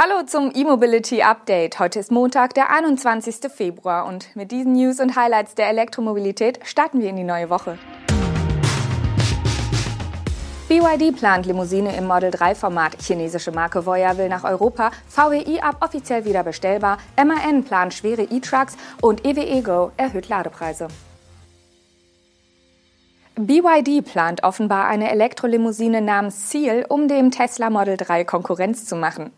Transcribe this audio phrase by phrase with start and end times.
[0.00, 1.80] Hallo zum E-Mobility Update.
[1.80, 3.50] Heute ist Montag, der 21.
[3.52, 7.80] Februar und mit diesen News und Highlights der Elektromobilität starten wir in die neue Woche.
[10.68, 12.96] BYD plant Limousine im Model 3 Format.
[13.02, 14.92] Chinesische Marke Voya will nach Europa.
[15.08, 16.98] VWI ab offiziell wieder bestellbar.
[17.16, 20.86] MAN plant schwere E-Trucks und EWE Go erhöht Ladepreise.
[23.34, 29.32] BYD plant offenbar eine Elektrolimousine namens Seal, um dem Tesla Model 3 Konkurrenz zu machen.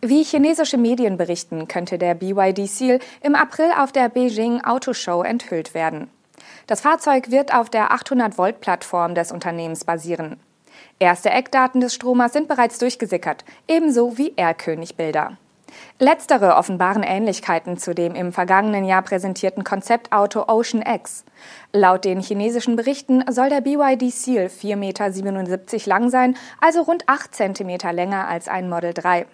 [0.00, 5.22] Wie chinesische Medien berichten, könnte der BYD Seal im April auf der Beijing Auto Show
[5.22, 6.10] enthüllt werden.
[6.66, 10.38] Das Fahrzeug wird auf der 800-Volt-Plattform des Unternehmens basieren.
[10.98, 15.36] Erste Eckdaten des Stromers sind bereits durchgesickert, ebenso wie R-König-Bilder.
[15.98, 21.24] Letztere offenbaren Ähnlichkeiten zu dem im vergangenen Jahr präsentierten Konzeptauto Ocean X.
[21.72, 25.10] Laut den chinesischen Berichten soll der BYD Seal 4,77 Meter
[25.86, 29.26] lang sein, also rund 8 Zentimeter länger als ein Model 3.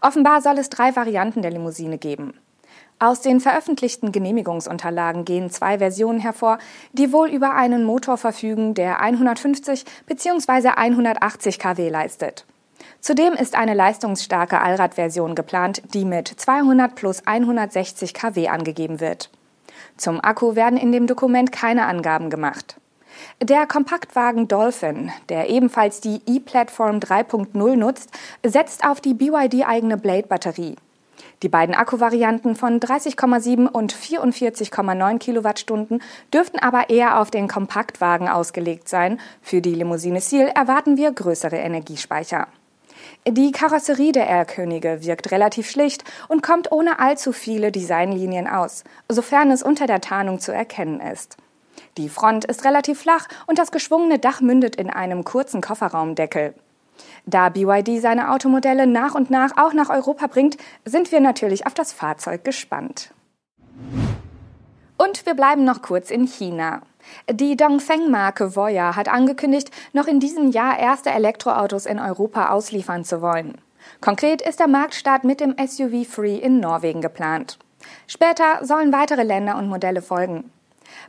[0.00, 2.34] Offenbar soll es drei Varianten der Limousine geben.
[2.98, 6.58] Aus den veröffentlichten Genehmigungsunterlagen gehen zwei Versionen hervor,
[6.92, 10.68] die wohl über einen Motor verfügen, der 150 bzw.
[10.68, 12.46] 180 kW leistet.
[13.00, 19.30] Zudem ist eine leistungsstarke Allradversion geplant, die mit 200 plus 160 kW angegeben wird.
[19.96, 22.76] Zum Akku werden in dem Dokument keine Angaben gemacht.
[23.42, 28.10] Der Kompaktwagen Dolphin, der ebenfalls die E-Platform 3.0 nutzt,
[28.44, 30.76] setzt auf die BYD-eigene Blade-Batterie.
[31.42, 36.00] Die beiden Akkuvarianten von 30,7 und 44,9 Kilowattstunden
[36.32, 39.18] dürften aber eher auf den Kompaktwagen ausgelegt sein.
[39.40, 42.46] Für die Limousine Seal erwarten wir größere Energiespeicher.
[43.26, 49.50] Die Karosserie der R-Könige wirkt relativ schlicht und kommt ohne allzu viele Designlinien aus, sofern
[49.50, 51.36] es unter der Tarnung zu erkennen ist.
[51.98, 56.54] Die Front ist relativ flach und das geschwungene Dach mündet in einem kurzen Kofferraumdeckel.
[57.26, 61.74] Da BYD seine Automodelle nach und nach auch nach Europa bringt, sind wir natürlich auf
[61.74, 63.12] das Fahrzeug gespannt.
[64.96, 66.82] Und wir bleiben noch kurz in China.
[67.30, 73.20] Die Dongfeng-Marke Voya hat angekündigt, noch in diesem Jahr erste Elektroautos in Europa ausliefern zu
[73.20, 73.58] wollen.
[74.00, 77.58] Konkret ist der Marktstart mit dem SUV Free in Norwegen geplant.
[78.06, 80.50] Später sollen weitere Länder und Modelle folgen.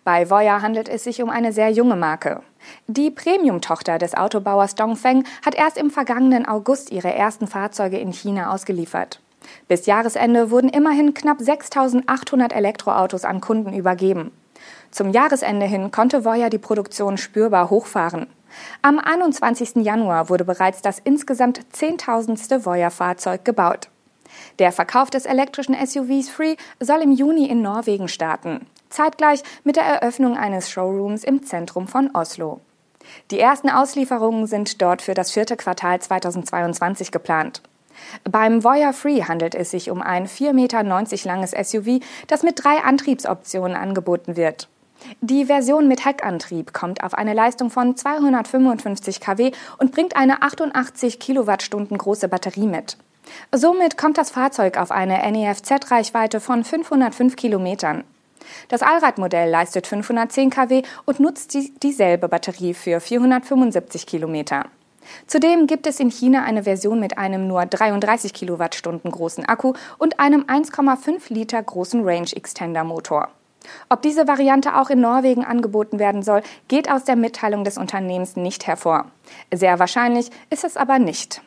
[0.03, 2.41] Bei Voya handelt es sich um eine sehr junge Marke.
[2.87, 8.53] Die Premium-Tochter des Autobauers Dongfeng hat erst im vergangenen August ihre ersten Fahrzeuge in China
[8.53, 9.19] ausgeliefert.
[9.67, 14.31] Bis Jahresende wurden immerhin knapp 6800 Elektroautos an Kunden übergeben.
[14.91, 18.27] Zum Jahresende hin konnte Voya die Produktion spürbar hochfahren.
[18.81, 19.77] Am 21.
[19.77, 23.89] Januar wurde bereits das insgesamt zehntausendste Voya-Fahrzeug gebaut.
[24.59, 29.83] Der Verkauf des elektrischen SUVs Free soll im Juni in Norwegen starten zeitgleich mit der
[29.83, 32.61] Eröffnung eines Showrooms im Zentrum von Oslo.
[33.31, 37.61] Die ersten Auslieferungen sind dort für das vierte Quartal 2022 geplant.
[38.23, 42.77] Beim Voya Free handelt es sich um ein 4,90 Meter langes SUV, das mit drei
[42.83, 44.67] Antriebsoptionen angeboten wird.
[45.21, 51.19] Die Version mit Heckantrieb kommt auf eine Leistung von 255 kW und bringt eine 88
[51.19, 52.97] Kilowattstunden große Batterie mit.
[53.51, 58.03] Somit kommt das Fahrzeug auf eine NEFZ-Reichweite von 505 Kilometern.
[58.67, 64.65] Das Allradmodell leistet 510 kW und nutzt die, dieselbe Batterie für 475 Kilometer.
[65.27, 70.19] Zudem gibt es in China eine Version mit einem nur 33 Kilowattstunden großen Akku und
[70.19, 73.29] einem 1,5 Liter großen Range Extender Motor.
[73.89, 78.35] Ob diese Variante auch in Norwegen angeboten werden soll, geht aus der Mitteilung des Unternehmens
[78.35, 79.05] nicht hervor.
[79.53, 81.41] Sehr wahrscheinlich ist es aber nicht.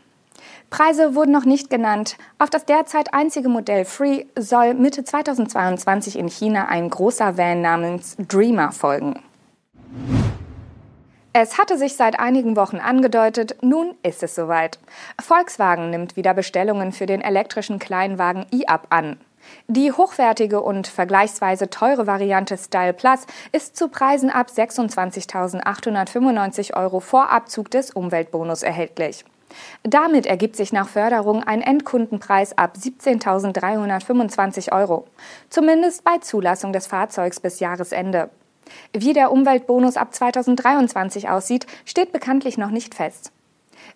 [0.70, 2.16] Preise wurden noch nicht genannt.
[2.38, 8.16] Auf das derzeit einzige Modell Free soll Mitte 2022 in China ein großer Van namens
[8.18, 9.20] Dreamer folgen.
[11.32, 14.78] Es hatte sich seit einigen Wochen angedeutet, nun ist es soweit.
[15.20, 19.18] Volkswagen nimmt wieder Bestellungen für den elektrischen Kleinwagen e-Up an.
[19.68, 27.28] Die hochwertige und vergleichsweise teure Variante Style Plus ist zu Preisen ab 26.895 Euro vor
[27.30, 29.26] Abzug des Umweltbonus erhältlich.
[29.82, 35.06] Damit ergibt sich nach Förderung ein Endkundenpreis ab 17.325 Euro,
[35.48, 38.31] zumindest bei Zulassung des Fahrzeugs bis Jahresende.
[38.93, 43.32] Wie der Umweltbonus ab 2023 aussieht, steht bekanntlich noch nicht fest.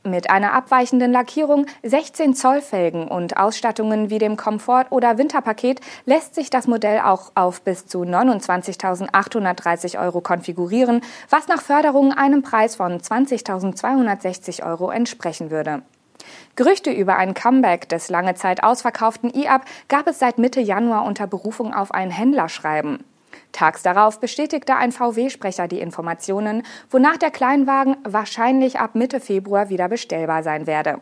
[0.02, 6.34] Mit einer abweichenden Lackierung, 16 Zoll Felgen und Ausstattungen wie dem Komfort- oder Winterpaket lässt
[6.34, 12.76] sich das Modell auch auf bis zu 29.830 Euro konfigurieren, was nach Förderung einem Preis
[12.76, 15.82] von 20.260 Euro entsprechen würde.
[16.56, 21.26] Gerüchte über ein Comeback des lange Zeit ausverkauften e-Up gab es seit Mitte Januar unter
[21.26, 23.04] Berufung auf ein Händlerschreiben.
[23.52, 29.88] Tags darauf bestätigte ein VW-Sprecher die Informationen, wonach der Kleinwagen wahrscheinlich ab Mitte Februar wieder
[29.88, 31.00] bestellbar sein werde.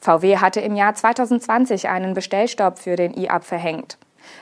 [0.00, 3.98] VW hatte im Jahr 2020 einen Bestellstopp für den e-up verhängt.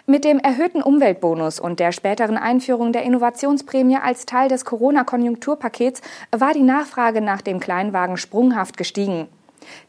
[0.07, 6.53] Mit dem erhöhten Umweltbonus und der späteren Einführung der Innovationsprämie als Teil des Corona-Konjunkturpakets war
[6.53, 9.29] die Nachfrage nach dem Kleinwagen sprunghaft gestiegen.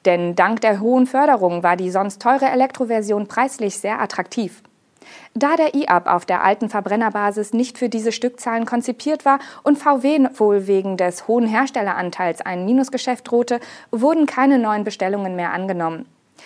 [0.06, 4.62] Denn dank der hohen Förderung war die sonst teure Elektroversion preislich sehr attraktiv.
[5.34, 10.28] Da der e-up auf der alten Verbrennerbasis nicht für diese Stückzahlen konzipiert war und VW
[10.36, 13.60] wohl wegen des hohen Herstelleranteils ein Minusgeschäft drohte,
[13.92, 16.06] wurden keine neuen Bestellungen mehr angenommen.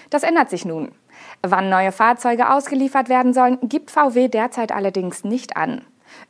[0.10, 0.92] Das ändert sich nun.
[1.42, 5.82] Wann neue Fahrzeuge ausgeliefert werden sollen, gibt VW derzeit allerdings nicht an.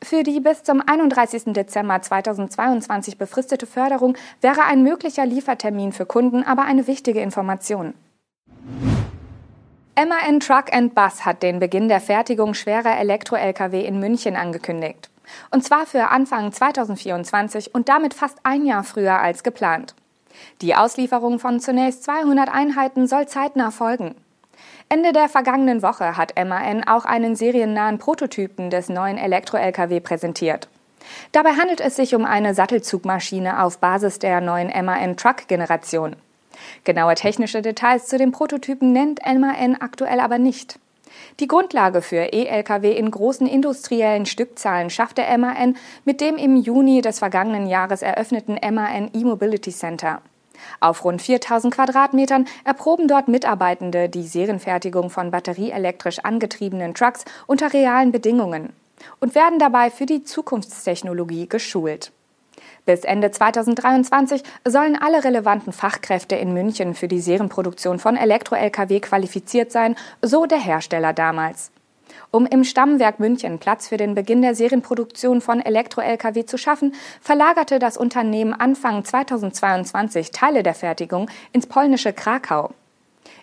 [0.01, 1.53] Für die bis zum 31.
[1.53, 7.94] Dezember 2022 befristete Förderung wäre ein möglicher Liefertermin für Kunden aber eine wichtige Information.
[9.95, 15.12] MAN Truck and Bus hat den Beginn der Fertigung schwerer Elektro-Lkw in München angekündigt.
[15.51, 19.94] Und zwar für Anfang 2024 und damit fast ein Jahr früher als geplant.
[20.62, 24.16] Die Auslieferung von zunächst 200 Einheiten soll zeitnah folgen.
[24.90, 30.69] Ende der vergangenen Woche hat MAN auch einen seriennahen Prototypen des neuen Elektro-Lkw präsentiert.
[31.34, 36.16] Dabei handelt es sich um eine Sattelzugmaschine auf Basis der neuen MAN Truck-Generation.
[36.83, 40.79] Genaue technische Details zu den Prototypen nennt MAN aktuell aber nicht.
[41.39, 47.19] Die Grundlage für E-Lkw in großen industriellen Stückzahlen schaffte MAN mit dem im Juni des
[47.19, 50.21] vergangenen Jahres eröffneten MAN E-Mobility Center.
[50.79, 58.11] Auf rund 4000 Quadratmetern erproben dort Mitarbeitende die Serienfertigung von batterieelektrisch angetriebenen Trucks unter realen
[58.11, 58.73] Bedingungen
[59.19, 62.11] und werden dabei für die Zukunftstechnologie geschult.
[62.85, 69.71] Bis Ende 2023 sollen alle relevanten Fachkräfte in München für die Serienproduktion von Elektro-Lkw qualifiziert
[69.71, 71.71] sein, so der Hersteller damals.
[72.30, 77.80] Um im Stammwerk München Platz für den Beginn der Serienproduktion von Elektro-Lkw zu schaffen, verlagerte
[77.80, 82.71] das Unternehmen Anfang 2022 Teile der Fertigung ins polnische Krakau.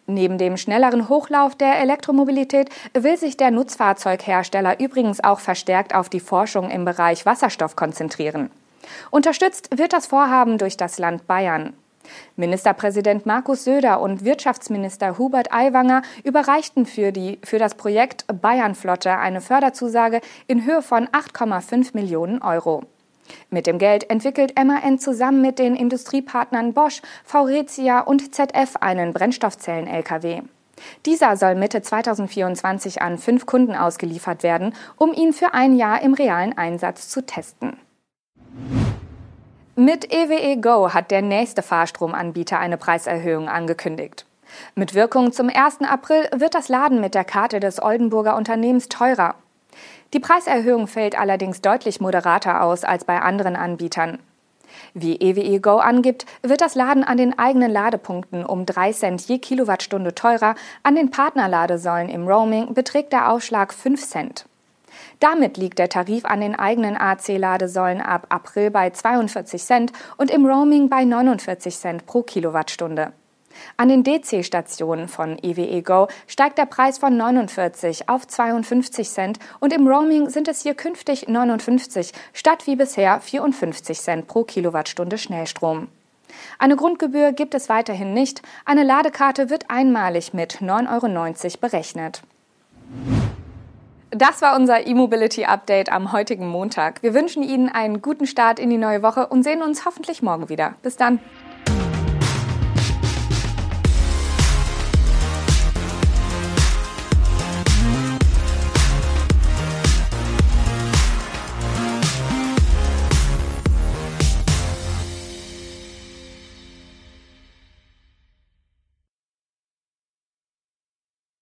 [0.06, 6.20] Neben dem schnelleren Hochlauf der Elektromobilität will sich der Nutzfahrzeughersteller übrigens auch verstärkt auf die
[6.20, 8.50] Forschung im Bereich Wasserstoff konzentrieren.
[9.10, 11.74] Unterstützt wird das Vorhaben durch das Land Bayern.
[12.36, 19.40] Ministerpräsident Markus Söder und Wirtschaftsminister Hubert Aiwanger überreichten für, die, für das Projekt Bayernflotte eine
[19.40, 22.84] Förderzusage in Höhe von 8,5 Millionen Euro.
[23.48, 30.42] Mit dem Geld entwickelt MAN zusammen mit den Industriepartnern Bosch, Faurecia und ZF einen Brennstoffzellen-Lkw.
[31.06, 36.14] Dieser soll Mitte 2024 an fünf Kunden ausgeliefert werden, um ihn für ein Jahr im
[36.14, 37.76] realen Einsatz zu testen.
[39.82, 44.26] Mit EWE Go hat der nächste Fahrstromanbieter eine Preiserhöhung angekündigt.
[44.74, 45.80] Mit Wirkung zum 1.
[45.88, 49.36] April wird das Laden mit der Karte des Oldenburger Unternehmens teurer.
[50.12, 54.18] Die Preiserhöhung fällt allerdings deutlich moderater aus als bei anderen Anbietern.
[54.92, 59.38] Wie EWE Go angibt, wird das Laden an den eigenen Ladepunkten um 3 Cent je
[59.38, 64.44] Kilowattstunde teurer, an den Partnerladesäulen im Roaming beträgt der Ausschlag 5 Cent.
[65.18, 70.46] Damit liegt der Tarif an den eigenen AC-Ladesäulen ab April bei 42 Cent und im
[70.46, 73.12] Roaming bei 49 Cent pro Kilowattstunde.
[73.76, 79.72] An den DC-Stationen von EWE Go steigt der Preis von 49 auf 52 Cent und
[79.72, 85.88] im Roaming sind es hier künftig 59 statt wie bisher 54 Cent pro Kilowattstunde Schnellstrom.
[86.58, 88.42] Eine Grundgebühr gibt es weiterhin nicht.
[88.64, 92.22] Eine Ladekarte wird einmalig mit 9,90 Euro berechnet.
[94.10, 97.00] Das war unser E-Mobility Update am heutigen Montag.
[97.04, 100.48] Wir wünschen Ihnen einen guten Start in die neue Woche und sehen uns hoffentlich morgen
[100.48, 100.74] wieder.
[100.82, 101.20] Bis dann.